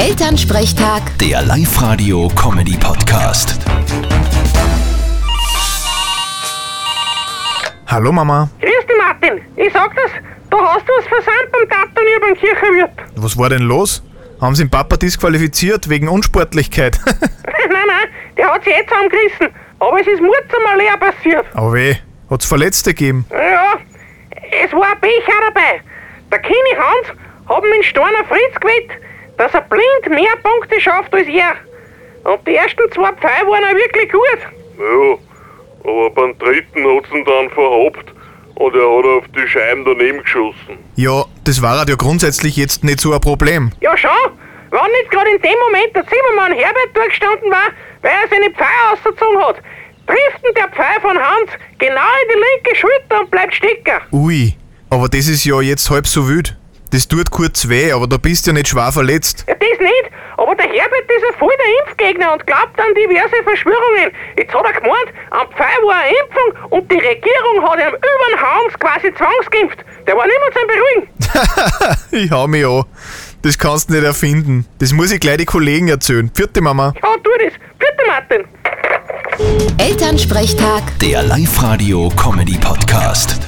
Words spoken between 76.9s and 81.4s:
Ja, tu das. Bitte, Martin. Elternsprechtag. Der